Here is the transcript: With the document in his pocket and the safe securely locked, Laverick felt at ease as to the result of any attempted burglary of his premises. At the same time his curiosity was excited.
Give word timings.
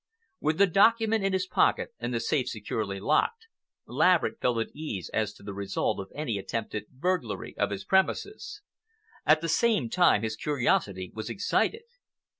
With 0.39 0.57
the 0.57 0.65
document 0.65 1.23
in 1.23 1.31
his 1.31 1.45
pocket 1.45 1.93
and 1.99 2.11
the 2.11 2.19
safe 2.19 2.49
securely 2.49 2.99
locked, 2.99 3.45
Laverick 3.85 4.39
felt 4.41 4.57
at 4.57 4.75
ease 4.75 5.11
as 5.13 5.31
to 5.35 5.43
the 5.43 5.53
result 5.53 5.99
of 5.99 6.11
any 6.15 6.39
attempted 6.39 6.85
burglary 6.89 7.55
of 7.55 7.69
his 7.69 7.83
premises. 7.85 8.63
At 9.27 9.41
the 9.41 9.47
same 9.47 9.91
time 9.91 10.23
his 10.23 10.35
curiosity 10.35 11.11
was 11.13 11.29
excited. 11.29 11.83